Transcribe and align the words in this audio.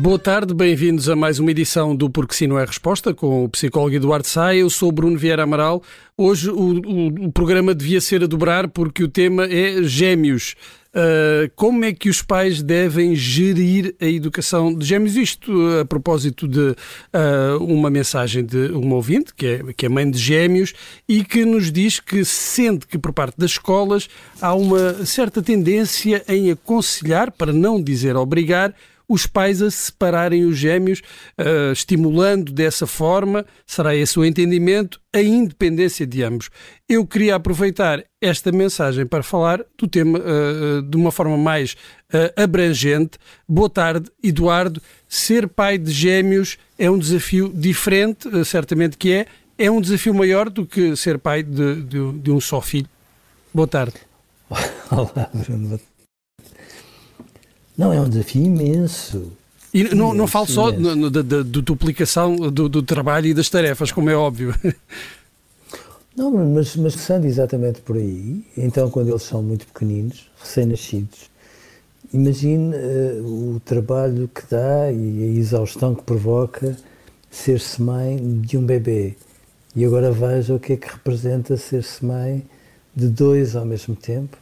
Boa 0.00 0.18
tarde, 0.18 0.54
bem-vindos 0.54 1.10
a 1.10 1.14
mais 1.14 1.38
uma 1.38 1.50
edição 1.50 1.94
do 1.94 2.08
Porque 2.08 2.34
Sim 2.34 2.46
Não 2.46 2.58
é 2.58 2.64
Resposta 2.64 3.12
com 3.12 3.44
o 3.44 3.48
psicólogo 3.50 3.94
Eduardo 3.94 4.26
Sá. 4.26 4.54
Eu 4.54 4.70
sou 4.70 4.90
Bruno 4.90 5.18
Vieira 5.18 5.42
Amaral. 5.42 5.82
Hoje 6.16 6.48
o, 6.48 6.54
o, 6.54 7.26
o, 7.26 7.32
programa 7.32 7.74
devia 7.74 8.00
ser 8.00 8.24
a 8.24 8.26
dobrar 8.26 8.66
porque 8.68 9.04
o 9.04 9.08
tema 9.08 9.44
é 9.44 9.82
gêmeos. 9.82 10.54
Uh, 10.88 11.52
como 11.54 11.84
é 11.84 11.92
que 11.92 12.08
os 12.08 12.22
pais 12.22 12.62
devem 12.62 13.14
gerir 13.14 13.94
a 14.00 14.06
educação 14.06 14.74
de 14.74 14.86
gêmeos? 14.86 15.16
Isto 15.16 15.52
a 15.82 15.84
propósito 15.84 16.48
de 16.48 16.70
uh, 16.70 17.62
uma 17.62 17.90
mensagem 17.90 18.42
de 18.42 18.70
uma 18.72 18.96
ouvinte, 18.96 19.34
que 19.34 19.46
é, 19.46 19.72
que 19.76 19.84
é 19.84 19.88
mãe 19.90 20.10
de 20.10 20.18
gêmeos, 20.18 20.72
e 21.06 21.22
que 21.22 21.44
nos 21.44 21.70
diz 21.70 22.00
que 22.00 22.24
sente 22.24 22.86
que 22.86 22.96
por 22.96 23.12
parte 23.12 23.34
das 23.36 23.50
escolas 23.50 24.08
há 24.40 24.54
uma 24.54 25.04
certa 25.04 25.42
tendência 25.42 26.24
em 26.26 26.50
aconselhar, 26.50 27.30
para 27.30 27.52
não 27.52 27.82
dizer 27.82 28.16
obrigar, 28.16 28.74
os 29.10 29.26
pais 29.26 29.60
a 29.60 29.68
separarem 29.68 30.44
os 30.44 30.56
gêmeos, 30.56 31.02
uh, 31.36 31.72
estimulando 31.72 32.52
dessa 32.52 32.86
forma, 32.86 33.44
será 33.66 33.92
esse 33.92 34.16
o 34.16 34.24
entendimento, 34.24 35.00
a 35.12 35.20
independência 35.20 36.06
de 36.06 36.22
ambos. 36.22 36.48
Eu 36.88 37.04
queria 37.04 37.34
aproveitar 37.34 38.04
esta 38.20 38.52
mensagem 38.52 39.04
para 39.04 39.24
falar 39.24 39.64
do 39.76 39.88
tema 39.88 40.20
uh, 40.20 40.80
de 40.82 40.96
uma 40.96 41.10
forma 41.10 41.36
mais 41.36 41.72
uh, 42.14 42.40
abrangente. 42.40 43.18
Boa 43.48 43.68
tarde, 43.68 44.08
Eduardo. 44.22 44.80
Ser 45.08 45.48
pai 45.48 45.76
de 45.76 45.90
gêmeos 45.90 46.56
é 46.78 46.88
um 46.88 46.96
desafio 46.96 47.52
diferente, 47.52 48.28
certamente 48.44 48.96
que 48.96 49.12
é. 49.12 49.26
É 49.58 49.68
um 49.68 49.80
desafio 49.80 50.14
maior 50.14 50.48
do 50.48 50.64
que 50.64 50.94
ser 50.94 51.18
pai 51.18 51.42
de, 51.42 51.82
de, 51.82 52.12
de 52.12 52.30
um 52.30 52.40
só 52.40 52.60
filho. 52.60 52.88
Boa 53.52 53.66
tarde. 53.66 53.94
Olá, 54.90 55.28
Bruno. 55.34 55.80
Não, 57.80 57.94
é 57.94 57.98
um 57.98 58.10
desafio 58.10 58.44
imenso. 58.44 59.32
E 59.72 59.84
não, 59.84 60.08
imenso, 60.08 60.14
não 60.14 60.26
falo 60.26 60.46
só 60.46 60.70
da 60.70 61.42
duplicação 61.42 62.36
do, 62.36 62.68
do, 62.68 62.82
trabalho 62.82 63.28
e 63.28 63.32
das 63.32 63.48
tarefas, 63.48 63.90
como 63.90 64.10
é 64.10 64.14
óbvio. 64.14 64.54
Não, 66.14 66.30
mas, 66.30 66.46
mas 66.48 66.74
começando 66.74 67.24
exatamente 67.24 67.80
por 67.80 67.96
aí, 67.96 68.44
então 68.58 68.90
quando 68.90 69.08
eles 69.08 69.22
são 69.22 69.42
muito 69.42 69.64
pequeninos, 69.64 70.28
recém-nascidos, 70.38 71.30
imagine 72.12 72.74
uh, 72.74 73.54
o 73.54 73.60
trabalho 73.64 74.28
que 74.28 74.42
dá 74.50 74.92
e 74.92 75.22
a 75.22 75.38
exaustão 75.38 75.94
que 75.94 76.02
provoca 76.02 76.76
ser-se 77.30 77.80
mãe 77.80 78.18
de 78.42 78.58
um 78.58 78.66
bebê. 78.66 79.14
E 79.74 79.84
agora 79.84 80.10
veja 80.10 80.52
o 80.52 80.58
que 80.58 80.74
é 80.74 80.76
que 80.76 80.88
representa 80.88 81.56
ser-se 81.56 82.04
mãe 82.04 82.44
de 82.94 83.08
dois 83.08 83.56
ao 83.56 83.64
mesmo 83.64 83.94
tempo 83.94 84.36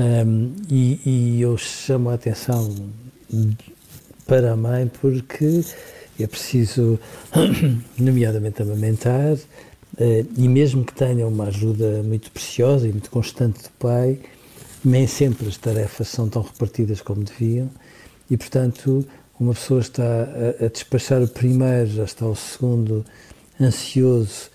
um, 0.00 0.54
e, 0.70 1.00
e, 1.04 1.42
eu 1.42 1.58
chamo 1.58 2.08
a 2.08 2.14
atenção 2.14 2.74
para 4.26 4.52
a 4.52 4.56
mãe 4.56 4.90
porque 5.00 5.62
é 6.18 6.26
preciso, 6.26 6.98
nomeadamente, 7.98 8.62
amamentar, 8.62 9.34
uh, 9.34 10.26
e 10.38 10.48
mesmo 10.48 10.86
que 10.86 10.94
tenha 10.94 11.26
uma 11.26 11.48
ajuda 11.48 12.02
muito 12.02 12.30
preciosa 12.30 12.88
e 12.88 12.92
muito 12.92 13.10
constante 13.10 13.62
do 13.62 13.70
pai, 13.78 14.18
nem 14.82 15.06
sempre 15.06 15.46
as 15.46 15.58
tarefas 15.58 16.08
são 16.08 16.30
tão 16.30 16.40
repartidas 16.40 17.02
como 17.02 17.22
deviam, 17.22 17.68
e 18.30 18.38
portanto, 18.38 19.06
uma 19.38 19.52
pessoa 19.52 19.80
está 19.80 20.02
a, 20.02 20.64
a 20.64 20.68
despachar 20.68 21.22
o 21.22 21.28
primeiro, 21.28 21.90
já 21.90 22.04
está 22.04 22.24
o 22.24 22.34
segundo 22.34 23.04
ansioso 23.60 24.48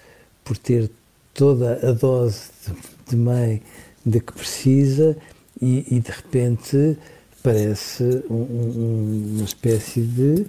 por 0.43 0.57
ter 0.57 0.89
toda 1.35 1.87
a 1.87 1.91
dose 1.91 2.49
de, 2.65 3.11
de 3.11 3.15
mãe 3.15 3.61
de 4.03 4.19
que 4.19 4.33
precisa 4.33 5.15
e, 5.61 5.95
e 5.95 5.99
de 5.99 6.11
repente 6.11 6.97
parece 7.41 8.03
um, 8.29 8.35
um, 8.35 9.33
uma 9.35 9.43
espécie 9.43 10.01
de 10.01 10.45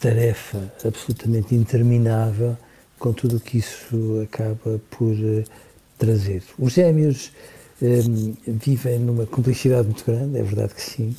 tarefa 0.00 0.72
absolutamente 0.84 1.54
interminável 1.54 2.56
com 2.98 3.12
tudo 3.12 3.36
o 3.36 3.40
que 3.40 3.58
isso 3.58 4.20
acaba 4.22 4.80
por 4.90 5.12
uh, 5.12 5.44
trazer. 5.98 6.42
Os 6.58 6.72
gêmeos 6.72 7.30
um, 7.80 7.86
ehm, 7.86 8.34
vivem 8.46 8.98
numa 8.98 9.26
complicidade 9.26 9.86
muito 9.86 10.04
grande, 10.04 10.38
é 10.38 10.42
verdade 10.42 10.74
que 10.74 10.82
sim. 10.82 11.14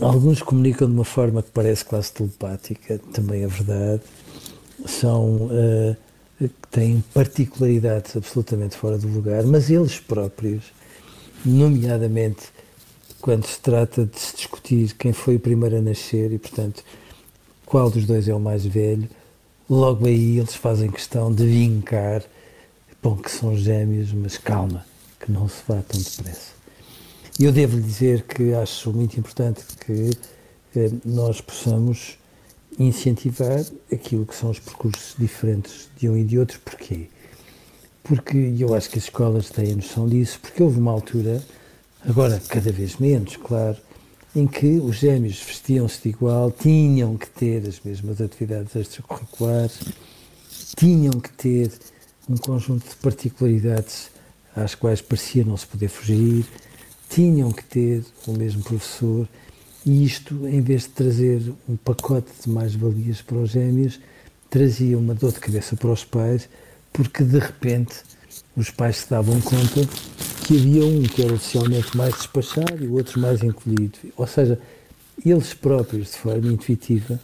Alguns 0.00 0.42
comunicam 0.42 0.86
de 0.86 0.94
uma 0.94 1.04
forma 1.04 1.42
que 1.42 1.50
parece 1.50 1.84
quase 1.84 2.12
telepática, 2.12 3.00
também 3.12 3.42
é 3.42 3.46
verdade. 3.48 4.02
São, 4.86 5.48
uh, 5.48 5.96
têm 6.70 7.02
particularidades 7.12 8.16
absolutamente 8.16 8.76
fora 8.76 8.96
do 8.96 9.08
lugar, 9.08 9.42
mas 9.42 9.70
eles 9.70 9.98
próprios 9.98 10.62
nomeadamente 11.44 12.46
quando 13.20 13.46
se 13.46 13.58
trata 13.60 14.06
de 14.06 14.18
se 14.18 14.36
discutir 14.36 14.94
quem 14.94 15.12
foi 15.12 15.36
o 15.36 15.40
primeiro 15.40 15.76
a 15.76 15.80
nascer 15.82 16.32
e, 16.32 16.38
portanto, 16.38 16.84
qual 17.66 17.90
dos 17.90 18.06
dois 18.06 18.28
é 18.28 18.34
o 18.34 18.40
mais 18.40 18.64
velho, 18.64 19.08
logo 19.68 20.06
aí 20.06 20.38
eles 20.38 20.54
fazem 20.54 20.90
questão 20.90 21.32
de 21.32 21.46
vincar, 21.46 22.22
bom, 23.02 23.16
que 23.16 23.30
são 23.30 23.56
gêmeos, 23.56 24.12
mas 24.12 24.38
calma, 24.38 24.86
que 25.20 25.30
não 25.30 25.48
se 25.48 25.62
vá 25.66 25.82
tão 25.82 26.00
depressa. 26.00 26.52
E 27.38 27.44
eu 27.44 27.52
devo 27.52 27.76
lhe 27.76 27.82
dizer 27.82 28.22
que 28.22 28.52
acho 28.54 28.92
muito 28.92 29.18
importante 29.18 29.62
que 29.84 30.10
eh, 30.74 30.90
nós 31.04 31.40
possamos 31.40 32.18
incentivar 32.78 33.64
aquilo 33.92 34.26
que 34.26 34.34
são 34.34 34.50
os 34.50 34.58
percursos 34.58 35.14
diferentes 35.18 35.88
de 35.96 36.08
um 36.08 36.16
e 36.16 36.24
de 36.24 36.38
outro. 36.38 36.58
Porquê? 36.60 37.08
Porque 38.08 38.54
eu 38.58 38.74
acho 38.74 38.88
que 38.88 38.98
as 38.98 39.04
escolas 39.04 39.50
têm 39.50 39.74
noção 39.74 40.08
disso, 40.08 40.40
porque 40.40 40.62
houve 40.62 40.78
uma 40.78 40.90
altura, 40.90 41.44
agora 42.08 42.40
cada 42.48 42.72
vez 42.72 42.96
menos, 42.96 43.36
claro, 43.36 43.76
em 44.34 44.46
que 44.46 44.78
os 44.78 44.96
gêmeos 44.96 45.38
vestiam-se 45.42 46.02
de 46.02 46.08
igual, 46.08 46.50
tinham 46.50 47.18
que 47.18 47.28
ter 47.28 47.68
as 47.68 47.78
mesmas 47.80 48.18
atividades 48.22 48.74
extracurriculares, 48.74 49.80
tinham 50.74 51.12
que 51.20 51.30
ter 51.32 51.70
um 52.30 52.36
conjunto 52.38 52.88
de 52.88 52.96
particularidades 52.96 54.10
às 54.56 54.74
quais 54.74 55.02
parecia 55.02 55.44
não 55.44 55.56
se 55.58 55.66
poder 55.66 55.88
fugir, 55.88 56.46
tinham 57.10 57.52
que 57.52 57.64
ter 57.64 58.02
o 58.26 58.32
mesmo 58.32 58.62
professor, 58.62 59.28
e 59.84 60.02
isto, 60.02 60.48
em 60.48 60.62
vez 60.62 60.82
de 60.82 60.88
trazer 60.88 61.42
um 61.68 61.76
pacote 61.76 62.30
de 62.42 62.48
mais-valias 62.48 63.20
para 63.20 63.36
os 63.36 63.50
gêmeos, 63.50 64.00
trazia 64.48 64.98
uma 64.98 65.14
dor 65.14 65.32
de 65.32 65.40
cabeça 65.40 65.76
para 65.76 65.90
os 65.90 66.04
pais, 66.04 66.48
porque 66.98 67.22
de 67.22 67.38
repente 67.38 67.94
os 68.56 68.70
pais 68.70 68.96
se 68.96 69.10
davam 69.10 69.40
conta 69.40 69.88
que 70.44 70.56
havia 70.56 70.84
um 70.84 71.02
que 71.04 71.22
era 71.22 71.32
oficialmente 71.32 71.96
mais 71.96 72.12
despachado 72.14 72.82
e 72.82 72.88
o 72.88 72.94
outro 72.94 73.20
mais 73.20 73.40
encolhido. 73.40 73.96
Ou 74.16 74.26
seja, 74.26 74.58
eles 75.24 75.54
próprios, 75.54 76.10
de 76.10 76.16
forma 76.16 76.52
intuitiva, 76.52 77.20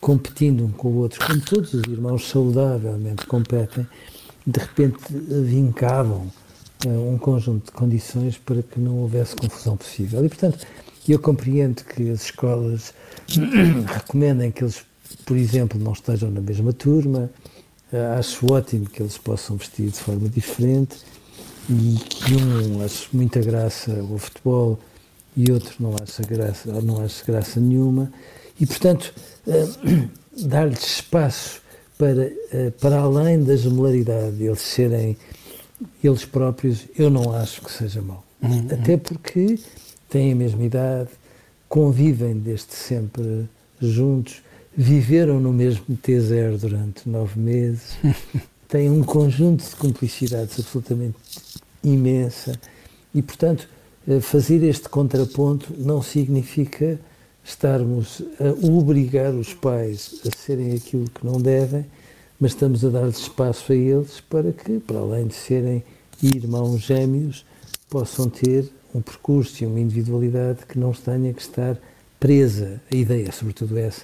competindo 0.00 0.64
um 0.64 0.70
com 0.70 0.88
o 0.88 0.96
outro, 0.98 1.26
como 1.26 1.40
todos 1.40 1.74
os 1.74 1.82
irmãos 1.90 2.28
saudavelmente 2.28 3.26
competem, 3.26 3.84
de 4.46 4.60
repente 4.60 4.98
vincavam 5.10 6.30
uh, 6.84 7.10
um 7.12 7.18
conjunto 7.18 7.66
de 7.66 7.72
condições 7.72 8.38
para 8.38 8.62
que 8.62 8.78
não 8.78 8.98
houvesse 8.98 9.34
confusão 9.34 9.76
possível. 9.76 10.24
E, 10.24 10.28
portanto, 10.28 10.64
eu 11.08 11.18
compreendo 11.18 11.82
que 11.82 12.10
as 12.10 12.26
escolas 12.26 12.94
recomendem 13.92 14.52
que 14.52 14.62
eles, 14.62 14.84
por 15.24 15.36
exemplo, 15.36 15.80
não 15.80 15.94
estejam 15.94 16.30
na 16.30 16.40
mesma 16.40 16.72
turma, 16.72 17.28
acho 18.18 18.52
ótimo 18.52 18.86
que 18.86 19.02
eles 19.02 19.16
possam 19.16 19.56
vestir 19.56 19.90
de 19.90 19.98
forma 19.98 20.28
diferente 20.28 20.96
e 21.68 21.96
que 21.98 22.34
um 22.34 22.84
acho 22.84 23.08
muita 23.12 23.40
graça 23.40 23.92
o 23.92 24.18
futebol 24.18 24.78
e 25.36 25.50
outro 25.50 25.74
não 25.80 25.94
acha 26.02 26.22
graça, 26.22 26.72
não 26.82 27.02
acha 27.02 27.24
graça 27.24 27.60
nenhuma 27.60 28.10
e 28.60 28.66
portanto 28.66 29.12
uh, 29.46 30.08
dar-lhes 30.46 30.84
espaço 30.84 31.60
para, 31.98 32.26
uh, 32.26 32.70
para 32.80 33.00
além 33.00 33.42
da 33.42 33.56
gemelaridade, 33.56 34.42
eles 34.42 34.60
serem 34.60 35.16
eles 36.02 36.24
próprios, 36.24 36.86
eu 36.98 37.10
não 37.10 37.34
acho 37.34 37.60
que 37.60 37.70
seja 37.70 38.00
mau. 38.00 38.24
Uhum. 38.42 38.66
Até 38.70 38.96
porque 38.96 39.58
têm 40.08 40.32
a 40.32 40.36
mesma 40.36 40.64
idade, 40.64 41.10
convivem 41.68 42.38
desde 42.38 42.72
sempre 42.72 43.48
juntos, 43.80 44.42
viveram 44.76 45.40
no 45.40 45.52
mesmo 45.52 45.96
T0 45.96 46.58
durante 46.58 47.08
nove 47.08 47.40
meses, 47.40 47.96
têm 48.68 48.90
um 48.90 49.02
conjunto 49.02 49.64
de 49.64 49.76
cumplicidades 49.76 50.58
absolutamente 50.58 51.16
imensa 51.82 52.58
e, 53.14 53.22
portanto, 53.22 53.68
eh, 54.06 54.20
fazer 54.20 54.62
este 54.62 54.88
contraponto 54.88 55.72
não 55.78 56.02
significa 56.02 56.98
estarmos 57.42 58.22
a 58.40 58.66
obrigar 58.66 59.32
os 59.32 59.54
pais 59.54 60.20
a 60.26 60.36
serem 60.36 60.74
aquilo 60.74 61.08
que 61.08 61.24
não 61.24 61.40
devem, 61.40 61.86
mas 62.38 62.50
estamos 62.50 62.84
a 62.84 62.90
dar 62.90 63.08
espaço 63.08 63.72
a 63.72 63.74
eles 63.74 64.20
para 64.20 64.52
que, 64.52 64.78
para 64.80 64.98
além 64.98 65.28
de 65.28 65.34
serem 65.34 65.82
irmãos 66.22 66.82
gêmeos, 66.82 67.46
possam 67.88 68.28
ter 68.28 68.68
um 68.94 69.00
percurso 69.00 69.62
e 69.62 69.66
uma 69.66 69.80
individualidade 69.80 70.66
que 70.66 70.78
não 70.78 70.92
tenha 70.92 71.32
que 71.32 71.40
estar 71.40 71.78
presa, 72.18 72.80
a 72.92 72.96
ideia 72.96 73.30
sobretudo 73.30 73.78
essa, 73.78 74.02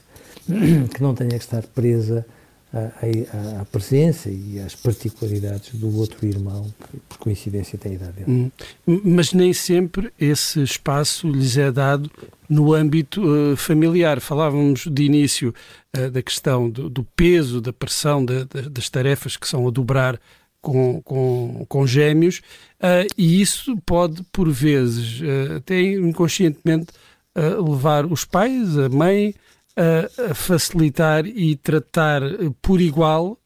que 0.94 1.03
não 1.03 1.15
tenha 1.15 1.31
que 1.31 1.44
estar 1.44 1.62
presa 1.62 2.27
à, 2.73 3.65
presença 3.67 4.31
e 4.31 4.59
às 4.59 4.75
particularidades 4.75 5.75
do 5.75 5.94
outro 5.99 6.27
irmão, 6.27 6.73
que 6.81 6.97
por 7.09 7.19
coincidência 7.19 7.79
tem 7.79 7.93
a 7.93 7.94
idade 7.97 8.12
dele. 8.12 8.50
Hum. 8.87 9.00
Mas 9.05 9.33
nem 9.33 9.53
sempre 9.53 10.12
esse 10.19 10.62
espaço 10.62 11.29
lhes 11.29 11.56
é 11.59 11.71
dado 11.71 12.11
no 12.49 12.73
âmbito 12.73 13.23
uh, 13.23 13.56
familiar. 13.56 14.21
Falávamos 14.21 14.87
de 14.91 15.05
início 15.05 15.55
uh, 15.97 16.11
da 16.11 16.23
questão 16.23 16.71
do, 16.71 16.88
do, 16.88 17.05
peso, 17.05 17.61
da 17.61 17.73
pressão, 17.73 18.25
de, 18.25 18.45
de, 18.47 18.71
das 18.71 18.88
tarefas 18.88 19.37
que 19.37 19.47
são 19.47 19.69
a 19.69 19.71
dobrar 19.71 20.19
com, 20.61 21.03
com, 21.03 21.67
com 21.69 21.87
gêmeos, 21.87 22.38
uh, 22.81 23.06
e 23.19 23.41
isso 23.41 23.77
pode, 23.85 24.23
por 24.33 24.49
vezes, 24.50 25.21
até 25.56 25.81
inconscientemente, 25.81 26.87
levar 27.35 28.05
os 28.05 28.27
pais, 28.27 28.77
a 28.77 28.91
mãe, 28.91 29.35
a, 29.77 30.35
facilitar 30.35 31.27
e 31.27 31.57
tratar 31.57 32.23
por 32.61 32.81
igual 32.81 33.39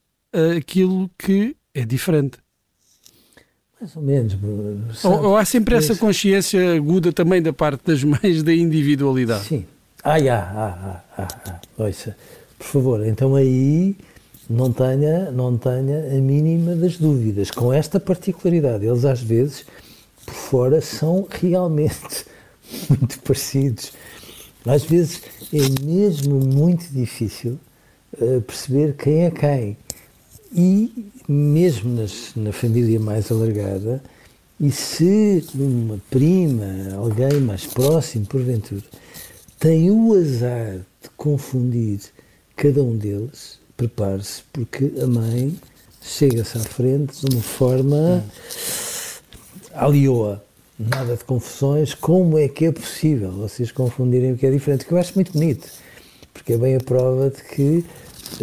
aquilo 0.57 1.11
que 1.19 1.57
é 1.75 1.85
diferente. 1.85 2.39
Mais 3.81 3.95
ou 3.95 4.03
menos. 4.03 4.37
Ou, 5.05 5.25
ou, 5.25 5.37
há 5.37 5.45
sempre 5.45 5.75
essa 5.77 5.95
consciência 5.95 6.75
aguda 6.75 7.13
também 7.13 7.43
da 7.43 7.53
parte 7.53 7.83
das 7.85 8.03
mães 8.03 8.43
da 8.43 8.55
individualidade? 8.55 9.45
Sim. 9.45 9.67
Ah, 10.03 10.17
há, 10.17 10.39
há, 10.39 11.05
há, 11.19 11.29
há. 11.51 11.61
Ouça, 11.83 12.17
por 12.59 12.67
favor, 12.67 13.07
então 13.07 13.35
aí 13.35 13.97
não 14.49 14.73
tenha, 14.73 15.31
não 15.31 15.59
tenha 15.59 16.17
a 16.17 16.21
mínima 16.21 16.75
das 16.75 16.97
dúvidas. 16.97 17.51
Com 17.51 17.73
esta 17.73 18.01
particularidade, 18.01 18.87
eles 18.87 19.05
às 19.05 19.21
vezes, 19.21 19.67
por 20.25 20.35
fora, 20.35 20.81
são 20.81 21.27
realmente 21.43 22.25
muito 22.89 23.21
parecidos. 23.21 23.93
Às 24.67 24.85
vezes 24.85 25.23
é 25.53 25.85
mesmo 25.85 26.41
muito 26.41 26.89
difícil 26.93 27.59
uh, 28.21 28.41
perceber 28.43 28.95
quem 28.97 29.25
é 29.25 29.31
quem. 29.31 29.77
E 30.53 31.11
mesmo 31.29 31.95
nas, 31.95 32.33
na 32.35 32.53
família 32.53 32.99
mais 32.99 33.31
alargada, 33.31 34.03
e 34.59 34.71
se 34.71 35.45
uma 35.55 36.01
prima, 36.11 36.95
alguém 36.97 37.41
mais 37.41 37.67
próximo, 37.67 38.27
porventura, 38.27 38.83
tem 39.59 39.91
o 39.91 40.15
azar 40.15 40.79
de 41.03 41.11
confundir 41.17 42.01
cada 42.57 42.83
um 42.83 42.97
deles, 42.97 43.59
prepare-se, 43.77 44.43
porque 44.53 44.93
a 45.03 45.07
mãe 45.07 45.55
chega-se 46.01 46.57
à 46.57 46.61
frente 46.61 47.21
de 47.21 47.35
uma 47.35 47.43
forma 47.43 48.25
alioa 49.75 50.43
nada 50.79 51.17
de 51.17 51.25
confusões, 51.25 51.95
como 51.95 52.39
é 52.39 52.49
que 52.49 52.67
é 52.67 52.73
possível 52.73 53.31
vocês 53.31 53.73
confundirem 53.73 54.33
o 54.33 54.37
que 54.37 54.47
é 54.47 54.51
diferente? 54.51 54.85
Que 54.85 54.93
eu 54.93 54.99
acho 54.99 55.15
muito 55.15 55.33
bonito, 55.33 55.69
porque 56.33 56.53
é 56.53 56.59
bem 56.59 56.77
a 56.77 56.81
prova 56.81 57.31
de 57.31 57.43
que 57.43 57.85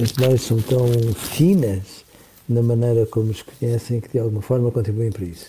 as 0.02 0.14
mães 0.14 0.42
são 0.42 0.62
tão 0.62 0.88
finas 1.14 2.04
na 2.50 2.62
maneira 2.62 3.06
como 3.06 3.32
os 3.32 3.42
conhecem 3.42 4.02
que 4.02 4.10
de 4.10 4.20
alguma 4.20 4.42
forma 4.42 4.72
contribuem 4.72 5.12
para 5.12 5.26
isso. 5.26 5.46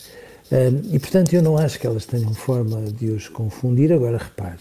E 0.93 0.99
portanto 0.99 1.33
eu 1.33 1.43
não 1.43 1.57
acho 1.57 1.81
que 1.81 1.87
elas 1.87 2.05
tenham 2.07 2.33
forma 2.35 2.83
de 2.83 3.07
os 3.07 3.29
confundir. 3.29 3.93
Agora 3.93 4.19
repare, 4.19 4.61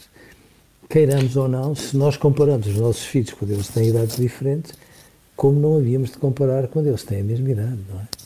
queiramos 0.90 1.36
ou 1.36 1.48
não, 1.48 1.76
se 1.76 1.96
nós 1.98 2.18
comparamos 2.18 2.68
os 2.68 2.78
nossos 2.78 3.04
filhos 3.04 3.34
quando 3.34 3.52
eles 3.52 3.68
têm 3.68 3.90
idades 3.90 4.16
diferentes, 4.16 4.72
como 5.36 5.60
não 5.60 5.78
havíamos 5.78 6.12
de 6.12 6.18
comparar 6.18 6.68
quando 6.68 6.88
eles 6.88 7.04
têm 7.04 7.22
a 7.22 7.24
mesma 7.24 7.50
idade, 7.50 7.80
não 7.90 8.00
é? 8.00 8.23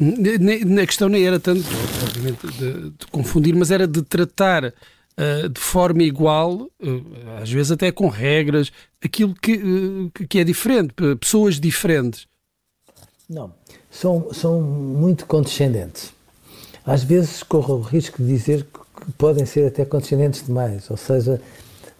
A 0.00 0.86
questão 0.86 1.08
nem 1.08 1.26
era 1.26 1.40
tanto, 1.40 1.64
obviamente, 2.04 2.46
de, 2.46 2.90
de 2.90 3.06
confundir, 3.10 3.54
mas 3.56 3.70
era 3.70 3.86
de 3.86 4.00
tratar 4.02 4.66
uh, 4.66 5.48
de 5.48 5.60
forma 5.60 6.04
igual, 6.04 6.70
uh, 6.80 7.42
às 7.42 7.50
vezes 7.50 7.72
até 7.72 7.90
com 7.90 8.08
regras, 8.08 8.70
aquilo 9.02 9.34
que, 9.34 9.54
uh, 9.56 10.26
que 10.28 10.38
é 10.38 10.44
diferente, 10.44 10.94
pessoas 11.20 11.58
diferentes. 11.58 12.26
Não, 13.28 13.52
são, 13.90 14.32
são 14.32 14.60
muito 14.60 15.26
condescendentes. 15.26 16.12
Às 16.86 17.02
vezes 17.02 17.42
corro 17.42 17.74
o 17.74 17.82
risco 17.82 18.22
de 18.22 18.28
dizer 18.28 18.64
que 18.64 19.12
podem 19.12 19.44
ser 19.44 19.66
até 19.66 19.84
condescendentes 19.84 20.46
demais, 20.46 20.88
ou 20.90 20.96
seja, 20.96 21.40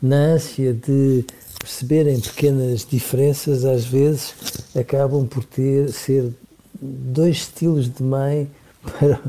na 0.00 0.16
ânsia 0.16 0.72
de 0.72 1.24
perceberem 1.58 2.20
pequenas 2.20 2.86
diferenças, 2.86 3.64
às 3.64 3.84
vezes 3.84 4.34
acabam 4.74 5.26
por 5.26 5.44
ter, 5.44 5.92
ser 5.92 6.32
dois 6.80 7.36
estilos 7.36 7.92
de 7.92 8.02
mãe 8.02 8.48
para, 8.82 9.20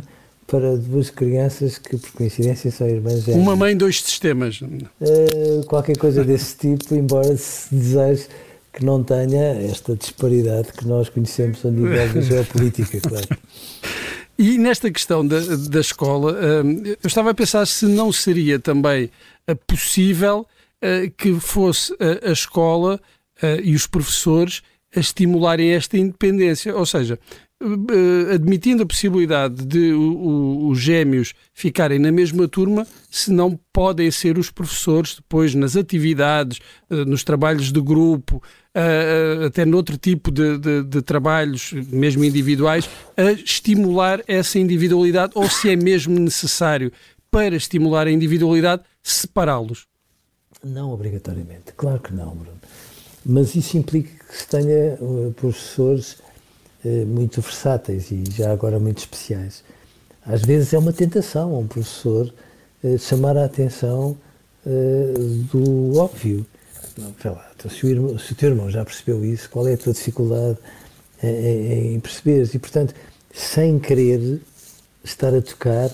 para 0.47 0.77
duas 0.77 1.09
crianças 1.09 1.77
que, 1.77 1.97
por 1.97 2.11
coincidência, 2.11 2.71
são 2.71 2.87
irmãs 2.87 3.23
gêmeas. 3.23 3.41
Uma 3.41 3.55
mãe, 3.55 3.75
dois 3.75 4.01
sistemas. 4.01 4.61
Uh, 4.61 5.63
qualquer 5.67 5.97
coisa 5.97 6.23
desse 6.23 6.57
tipo, 6.57 6.95
embora 6.95 7.35
se 7.37 7.73
deseje 7.73 8.27
que 8.73 8.83
não 8.83 9.03
tenha 9.03 9.53
esta 9.69 9.95
disparidade 9.95 10.73
que 10.73 10.87
nós 10.87 11.09
conhecemos 11.09 11.65
a 11.65 11.71
nível 11.71 12.13
da 12.13 12.21
geopolítica, 12.21 12.99
claro. 13.01 13.27
E 14.37 14.57
nesta 14.57 14.89
questão 14.89 15.27
da, 15.27 15.39
da 15.69 15.79
escola, 15.79 16.33
uh, 16.33 16.87
eu 16.87 17.07
estava 17.07 17.31
a 17.31 17.33
pensar 17.33 17.65
se 17.65 17.85
não 17.85 18.11
seria 18.11 18.59
também 18.59 19.11
uh, 19.49 19.55
possível 19.67 20.45
que 21.17 21.37
fosse 21.41 21.93
a 22.23 22.31
escola 22.31 23.01
e 23.61 23.75
os 23.75 23.85
professores 23.85 24.61
a 24.95 24.99
estimularem 24.99 25.71
esta 25.71 25.97
independência. 25.97 26.75
Ou 26.75 26.85
seja, 26.85 27.19
eh, 27.61 28.35
admitindo 28.35 28.83
a 28.83 28.85
possibilidade 28.85 29.65
de 29.65 29.91
os 29.93 30.79
gêmeos 30.79 31.33
ficarem 31.53 31.99
na 31.99 32.09
mesma 32.09 32.47
turma, 32.47 32.87
se 33.11 33.33
não 33.33 33.59
podem 33.73 34.09
ser 34.11 34.37
os 34.37 34.49
professores 34.49 35.15
depois 35.15 35.53
nas 35.53 35.75
atividades, 35.75 36.59
eh, 36.89 37.03
nos 37.03 37.21
trabalhos 37.21 37.71
de 37.71 37.81
grupo, 37.81 38.41
eh, 38.73 39.45
até 39.45 39.65
noutro 39.65 39.97
tipo 39.97 40.31
de, 40.31 40.57
de, 40.57 40.83
de 40.83 41.01
trabalhos, 41.01 41.73
mesmo 41.91 42.23
individuais, 42.23 42.89
a 43.17 43.33
estimular 43.33 44.21
essa 44.25 44.57
individualidade 44.57 45.33
ou 45.35 45.49
se 45.49 45.69
é 45.69 45.75
mesmo 45.75 46.17
necessário 46.17 46.93
para 47.29 47.57
estimular 47.57 48.07
a 48.07 48.11
individualidade 48.11 48.83
separá-los? 49.03 49.85
Não 50.63 50.91
obrigatoriamente, 50.91 51.73
claro 51.75 51.99
que 51.99 52.13
não, 52.13 52.35
Bruno. 52.35 52.59
Mas 53.25 53.53
isso 53.53 53.77
implica 53.77 54.18
que 54.29 54.37
se 54.37 54.47
tenha 54.47 54.95
uh, 55.01 55.33
professores 55.35 56.17
uh, 56.85 57.05
muito 57.07 57.41
versáteis 57.41 58.11
e 58.11 58.23
já 58.29 58.51
agora 58.51 58.79
muito 58.79 58.99
especiais. 58.99 59.63
Às 60.23 60.43
vezes 60.43 60.71
é 60.71 60.77
uma 60.77 60.93
tentação 60.93 61.55
a 61.55 61.57
um 61.57 61.67
professor 61.67 62.31
uh, 62.83 62.99
chamar 62.99 63.35
a 63.37 63.45
atenção 63.45 64.15
do 65.51 65.97
óbvio. 65.97 66.45
Lá, 67.25 67.49
então, 67.55 67.71
se, 67.71 67.85
o 67.85 67.89
irmão, 67.89 68.19
se 68.19 68.33
o 68.33 68.35
teu 68.35 68.49
irmão 68.49 68.69
já 68.69 68.85
percebeu 68.85 69.25
isso, 69.25 69.49
qual 69.49 69.67
é 69.67 69.73
a 69.73 69.77
tua 69.77 69.93
dificuldade 69.93 70.59
em, 71.23 71.95
em 71.95 71.99
perceberes? 71.99 72.53
E, 72.53 72.59
portanto, 72.59 72.93
sem 73.33 73.79
querer 73.79 74.41
estar 75.03 75.33
a 75.33 75.41
tocar 75.41 75.89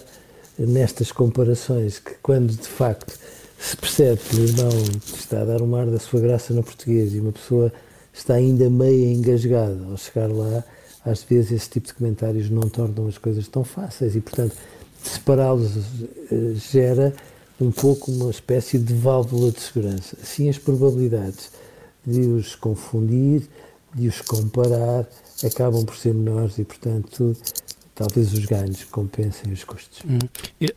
nestas 0.57 1.11
comparações 1.11 1.99
que, 1.99 2.15
quando 2.21 2.51
de 2.51 2.67
facto 2.67 3.17
se 3.57 3.77
percebe 3.77 4.19
que 4.19 4.35
o 4.35 4.43
irmão 4.43 4.69
está 5.15 5.41
a 5.41 5.45
dar 5.45 5.61
um 5.61 5.73
ar 5.75 5.85
da 5.85 5.99
sua 5.99 6.19
graça 6.19 6.53
no 6.53 6.63
português 6.63 7.13
e 7.13 7.19
uma 7.19 7.31
pessoa 7.31 7.71
está 8.15 8.36
ainda 8.36 8.69
meio 8.69 9.12
engasgada 9.12 9.77
ao 9.89 9.98
chegar 9.98 10.31
lá, 10.31 10.63
às 11.03 11.24
vezes 11.24 11.51
esse 11.51 11.69
tipo 11.69 11.88
de 11.88 11.93
comentários 11.93 12.50
não 12.50 12.67
tornam 12.69 13.07
as 13.07 13.17
coisas 13.17 13.48
tão 13.48 13.63
fáceis 13.63 14.15
e, 14.15 14.22
portanto, 14.22 14.55
separá-los 15.03 15.77
eh, 16.31 16.53
gera 16.55 17.13
um 17.60 17.72
pouco 17.72 18.12
uma 18.12 18.31
espécie 18.31 18.79
de 18.79 18.93
válvula 18.93 19.51
de 19.51 19.62
segurança. 19.62 20.17
Assim, 20.22 20.50
as 20.50 20.57
probabilidades 20.57 21.51
de 22.05 22.22
os 22.22 22.55
confundir, 22.55 23.43
de 23.93 24.07
os 24.07 24.22
comparar, 24.22 25.07
acabam 25.43 25.86
por 25.86 25.95
ser 25.95 26.13
menores 26.13 26.57
e, 26.57 26.63
portanto, 26.63 27.36
talvez 27.93 28.34
os 28.34 28.45
ganhos 28.45 28.84
compensem 28.86 29.51
os 29.53 29.63
custos. 29.63 30.00
Hum. 30.05 30.19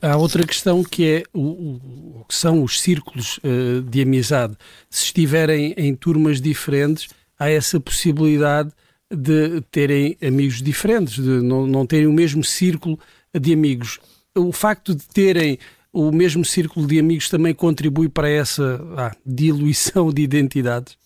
Há 0.01 0.15
outra 0.15 0.45
questão 0.45 0.83
que 0.83 1.05
é 1.05 1.23
o, 1.33 1.41
o 1.41 2.25
que 2.27 2.35
são 2.35 2.63
os 2.63 2.79
círculos 2.79 3.39
uh, 3.39 3.81
de 3.81 4.01
amizade. 4.01 4.55
Se 4.89 5.05
estiverem 5.05 5.73
em 5.75 5.93
turmas 5.95 6.39
diferentes, 6.39 7.09
há 7.39 7.49
essa 7.49 7.79
possibilidade 7.79 8.71
de 9.09 9.61
terem 9.71 10.17
amigos 10.21 10.61
diferentes, 10.61 11.15
de 11.15 11.41
não, 11.41 11.65
não 11.65 11.85
terem 11.85 12.05
o 12.05 12.13
mesmo 12.13 12.43
círculo 12.43 12.99
de 13.33 13.53
amigos. 13.53 13.99
O 14.35 14.51
facto 14.51 14.93
de 14.93 15.07
terem 15.07 15.57
o 15.91 16.11
mesmo 16.11 16.45
círculo 16.45 16.85
de 16.85 16.99
amigos 16.99 17.29
também 17.29 17.53
contribui 17.53 18.09
para 18.09 18.29
essa 18.29 18.79
ah, 18.95 19.15
diluição 19.25 20.11
de 20.11 20.21
identidades? 20.21 20.97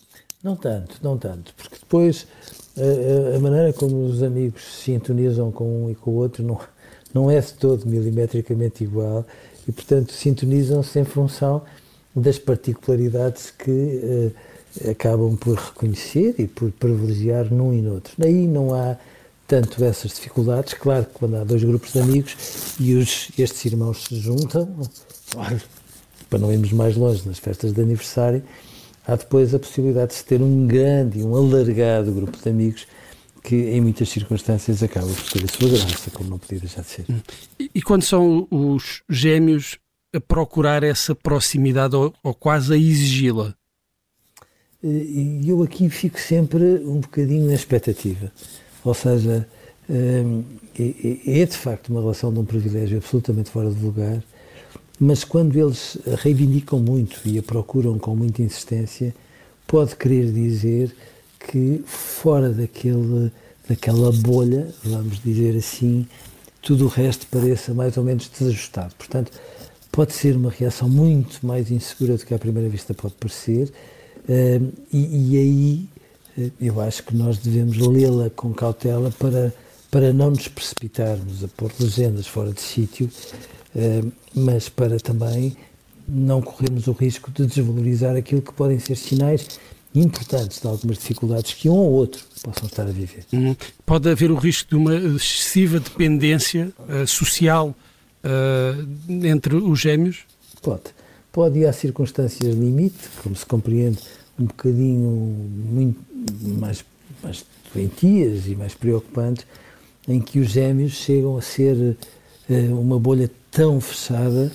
Não 0.44 0.58
tanto, 0.58 0.98
não 1.02 1.18
tanto, 1.18 1.54
porque 1.56 1.78
depois 1.80 2.28
a, 2.78 3.38
a, 3.38 3.40
maneira 3.40 3.72
como 3.72 4.06
os 4.06 4.22
amigos 4.22 4.62
se 4.64 4.92
sintonizam 4.92 5.52
com 5.52 5.86
um 5.86 5.90
e 5.90 5.96
com 5.96 6.12
o 6.12 6.16
outro 6.16 6.44
não, 6.44 6.60
não 7.14 7.32
é 7.32 7.40
de 7.40 7.54
todo 7.54 7.86
milimetricamente 7.86 8.84
igual 8.84 9.26
e, 9.66 9.72
portanto, 9.72 10.12
sintonizam-se 10.12 11.00
em 11.00 11.06
função 11.06 11.62
das 12.14 12.38
particularidades 12.38 13.52
que 13.52 13.72
uh, 13.72 14.32
acabam 14.90 15.36
por 15.36 15.56
reconhecer 15.56 16.36
e 16.40 16.48
por 16.48 16.72
privilegiar 16.72 17.54
num 17.54 17.74
e 17.74 17.82
no 17.82 17.96
outro. 17.96 18.14
Daí 18.18 18.48
não 18.48 18.74
há 18.74 18.98
tanto 19.48 19.84
essas 19.84 20.12
dificuldades. 20.12 20.74
Claro 20.74 21.06
que 21.06 21.14
quando 21.14 21.36
há 21.36 21.44
dois 21.44 21.64
grupos 21.64 21.94
de 21.94 22.00
amigos 22.00 22.36
e 22.80 22.96
os, 22.96 23.30
estes 23.38 23.66
irmãos 23.66 24.04
se 24.06 24.16
juntam, 24.16 24.68
claro, 25.32 25.62
para 26.30 26.40
não 26.40 26.52
irmos 26.52 26.72
mais 26.72 26.96
longe 26.96 27.28
nas 27.28 27.40
festas 27.40 27.74
de 27.74 27.82
aniversário, 27.82 28.44
há 29.06 29.16
depois 29.16 29.54
a 29.54 29.60
possibilidade 29.60 30.10
de 30.10 30.16
se 30.16 30.26
ter 30.26 30.42
um 30.42 30.66
grande 30.66 31.20
e 31.20 31.24
um 31.24 31.36
alargado 31.36 32.12
grupo 32.12 32.38
de 32.42 32.50
amigos 32.50 32.88
que 33.44 33.56
em 33.56 33.82
muitas 33.82 34.08
circunstâncias 34.08 34.82
acaba 34.82 35.08
por 35.08 35.32
ter 35.32 35.44
a 35.44 35.48
sua 35.48 35.70
graça, 35.70 36.10
como 36.12 36.30
não 36.30 36.40
podia 36.40 36.60
deixar 36.60 36.82
de 36.82 36.88
ser. 36.88 37.06
E, 37.60 37.70
e 37.76 37.82
quando 37.82 38.04
são 38.04 38.48
os 38.50 39.04
gêmeos 39.10 39.78
a 40.16 40.22
procurar 40.22 40.82
essa 40.82 41.14
proximidade 41.14 41.96
ou, 41.96 42.14
ou 42.24 42.34
quase 42.34 42.74
a 42.74 42.78
exigi-la? 42.78 43.54
E 44.84 45.48
eu 45.48 45.64
aqui 45.64 45.90
fico 45.90 46.20
sempre 46.20 46.64
um 46.86 47.00
bocadinho 47.00 47.48
na 47.48 47.54
expectativa. 47.54 48.32
Ou 48.84 48.94
seja, 48.94 49.48
hum, 49.90 50.44
é, 50.78 51.42
é 51.42 51.46
de 51.46 51.56
facto 51.56 51.90
uma 51.90 52.02
relação 52.02 52.34
de 52.34 52.40
um 52.40 52.46
privilégio 52.46 52.98
absolutamente 52.98 53.50
fora 53.50 53.72
de 53.72 53.82
lugar, 53.82 54.22
mas 55.00 55.24
quando 55.24 55.58
eles 55.58 55.98
a 56.12 56.16
reivindicam 56.16 56.80
muito 56.80 57.22
e 57.26 57.40
a 57.40 57.44
procuram 57.44 57.98
com 57.98 58.16
muita 58.16 58.42
insistência, 58.42 59.16
pode 59.66 59.96
querer 59.96 60.32
dizer 60.32 60.94
que 61.40 61.84
fora 61.86 62.50
daquele, 62.50 63.32
daquela 63.68 64.12
bolha, 64.12 64.68
vamos 64.84 65.20
dizer 65.24 65.58
assim, 65.58 66.06
tudo 66.62 66.86
o 66.86 66.88
resto 66.88 67.28
pareça 67.28 67.74
mais 67.74 67.98
ou 67.98 68.04
menos 68.04 68.30
desajustado. 68.30 68.94
Portanto, 68.96 69.32
pode 69.92 70.14
ser 70.14 70.36
uma 70.36 70.50
reação 70.50 70.90
muito 70.90 71.46
mais 71.46 71.72
insegura 71.72 72.18
do 72.18 72.26
que 72.26 72.34
à 72.34 72.40
primeira 72.40 72.70
vista 72.70 72.94
pode 72.94 73.14
parecer, 73.16 73.72
uh, 74.30 74.74
e, 74.92 75.34
e, 75.34 75.38
aí 75.38 75.90
uh, 76.38 76.52
eu 76.60 76.82
acho 76.82 77.04
que 77.04 77.16
nós 77.16 77.38
devemos 77.38 77.78
lê-la 77.78 78.30
com 78.30 78.54
cautela 78.54 79.12
para, 79.18 79.54
para 79.90 80.14
não 80.14 80.32
nos 80.32 80.48
precipitarmos 80.48 81.44
a 81.44 81.48
pôr 81.50 81.72
legendas 81.80 82.28
fora 82.28 82.52
de 82.52 82.62
sítio, 82.62 83.10
uh, 83.76 84.12
mas 84.34 84.70
para 84.70 85.00
também 85.00 85.56
não 86.08 86.42
corrermos 86.42 86.88
o 86.88 86.92
risco 86.92 87.32
de 87.32 87.46
desvalorizar 87.46 88.16
aquilo 88.16 88.42
que 88.42 88.54
podem 88.54 88.80
ser 88.80 88.96
sinais 88.96 89.60
importantes 89.96 90.60
de 90.60 90.68
algumas 90.68 90.98
dificuldades 90.98 91.54
que 91.54 91.70
um 91.70 91.76
ou 91.76 91.92
outro 91.92 92.24
possam 92.42 92.66
estar 92.66 92.84
a 92.84 92.92
viver. 92.92 93.24
Uhum. 93.32 93.56
Pode 93.86 94.10
haver 94.10 94.32
o 94.32 94.36
risco 94.36 94.70
de 94.70 94.76
uma 94.76 94.96
excessiva 94.96 95.80
dependência 95.80 96.74
social 97.06 97.76
uh, 98.24 99.26
entre 99.26 99.56
os 99.56 99.80
gêmeos? 99.80 100.20
Pode. 100.62 100.84
Pode 101.34 101.66
há 101.66 101.74
circunstâncias 101.74 102.54
limite, 102.54 103.10
como 103.24 103.36
se 103.36 103.44
compreende, 103.44 103.98
um 104.40 104.46
bocadinho 104.46 105.10
muito 105.10 106.00
mais, 106.60 106.86
mais 107.24 107.44
doentias 107.74 108.46
e 108.46 108.56
mais 108.56 108.76
preocupantes, 108.76 109.44
em 110.08 110.22
que 110.22 110.38
os 110.38 110.50
gêmeos 110.50 110.92
chegam 110.92 111.36
a 111.36 111.42
ser 111.42 111.76
uh, 111.76 112.80
uma 112.80 113.00
bolha 113.00 113.32
tão 113.50 113.82
fechada 113.82 114.52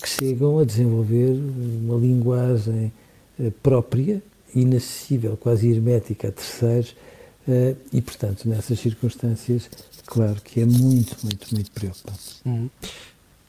que 0.00 0.08
chegam 0.08 0.60
a 0.60 0.64
desenvolver 0.64 1.32
uma 1.32 1.98
linguagem 1.98 2.92
uh, 3.40 3.50
própria, 3.60 4.22
inacessível, 4.54 5.36
quase 5.36 5.68
hermética 5.68 6.28
a 6.28 6.30
terceiros, 6.30 6.94
uh, 7.48 7.76
e, 7.92 8.00
portanto, 8.00 8.48
nessas 8.48 8.78
circunstâncias, 8.78 9.68
claro 10.06 10.40
que 10.42 10.60
é 10.60 10.64
muito, 10.64 11.16
muito, 11.24 11.52
muito 11.52 11.72
preocupante. 11.72 12.40
Uhum. 12.46 12.70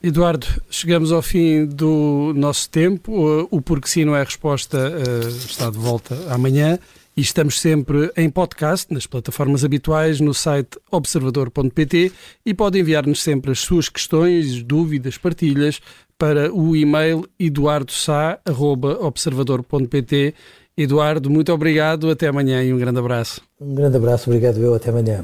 Eduardo, 0.04 0.48
chegamos 0.70 1.12
ao 1.12 1.22
fim 1.22 1.66
do 1.66 2.34
nosso 2.36 2.70
tempo. 2.70 3.48
O 3.52 3.62
Porque 3.62 3.88
Sim 3.88 4.06
Não 4.06 4.16
é 4.16 4.24
Resposta 4.24 4.78
eh, 4.78 5.28
está 5.28 5.70
de 5.70 5.78
volta 5.78 6.18
amanhã 6.30 6.80
e 7.16 7.22
estamos 7.22 7.60
sempre 7.60 8.12
em 8.18 8.28
podcast, 8.30 8.92
nas 8.92 9.06
plataformas 9.06 9.64
habituais, 9.64 10.20
no 10.20 10.34
site 10.34 10.80
observador.pt 10.90 12.12
e 12.44 12.52
pode 12.54 12.80
enviar-nos 12.80 13.22
sempre 13.22 13.52
as 13.52 13.60
suas 13.60 13.88
questões, 13.90 14.64
dúvidas, 14.64 15.20
partilhas 15.20 15.80
para 16.18 16.52
o 16.52 16.76
e-mail 16.76 17.24
eduardosá.observador.pt. 17.40 20.34
Eduardo, 20.78 21.30
muito 21.30 21.54
obrigado, 21.54 22.10
até 22.10 22.28
amanhã 22.28 22.64
e 22.64 22.74
um 22.74 22.78
grande 22.78 22.98
abraço. 22.98 23.42
Um 23.60 23.76
grande 23.76 23.98
abraço, 23.98 24.30
obrigado 24.30 24.58
eu, 24.58 24.74
até 24.74 24.90
amanhã. 24.90 25.24